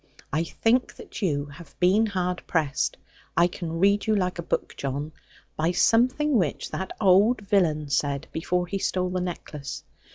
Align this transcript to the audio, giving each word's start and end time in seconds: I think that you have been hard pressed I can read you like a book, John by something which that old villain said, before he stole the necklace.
I 0.33 0.43
think 0.45 0.95
that 0.95 1.21
you 1.21 1.45
have 1.45 1.79
been 1.79 2.07
hard 2.07 2.41
pressed 2.47 2.97
I 3.37 3.45
can 3.45 3.77
read 3.77 4.07
you 4.07 4.15
like 4.15 4.39
a 4.39 4.41
book, 4.41 4.73
John 4.75 5.11
by 5.55 5.73
something 5.73 6.39
which 6.39 6.71
that 6.71 6.91
old 6.99 7.41
villain 7.41 7.87
said, 7.91 8.25
before 8.31 8.65
he 8.65 8.79
stole 8.79 9.11
the 9.11 9.21
necklace. 9.21 9.83